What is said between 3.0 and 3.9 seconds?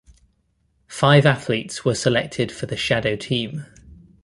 team.